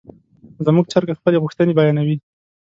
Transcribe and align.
زموږ 0.65 0.85
چرګه 0.91 1.13
خپلې 1.19 1.41
غوښتنې 1.43 1.73
بیانوي. 1.77 2.17